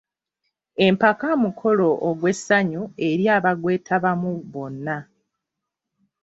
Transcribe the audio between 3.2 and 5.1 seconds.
abagwetabamu bonna.